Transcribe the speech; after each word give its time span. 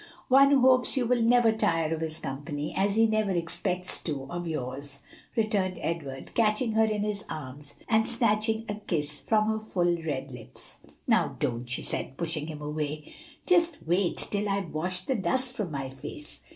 "One 0.29 0.49
who 0.49 0.61
hopes 0.61 0.97
you 0.97 1.05
will 1.05 1.21
never 1.21 1.51
tire 1.51 1.93
of 1.93 2.01
his 2.01 2.17
company, 2.17 2.73
as 2.75 2.95
he 2.95 3.05
never 3.05 3.29
expects 3.29 4.01
to 4.01 4.25
of 4.31 4.47
yours," 4.47 5.03
returned 5.35 5.77
Edward, 5.79 6.33
catching 6.33 6.71
her 6.71 6.83
in 6.85 7.03
his 7.03 7.23
arms 7.29 7.75
and 7.87 8.07
snatching 8.07 8.65
a 8.67 8.73
kiss 8.73 9.21
from 9.21 9.47
her 9.49 9.59
full 9.59 10.01
red 10.01 10.31
lips. 10.31 10.79
"Now 11.05 11.35
don't," 11.37 11.69
she 11.69 11.83
said, 11.83 12.17
pushing 12.17 12.47
him 12.47 12.63
away, 12.63 13.13
"just 13.45 13.77
wait 13.85 14.17
till 14.31 14.49
I've 14.49 14.73
washed 14.73 15.05
the 15.05 15.13
dust 15.13 15.51
from 15.51 15.69
my 15.69 15.91
face. 15.91 16.41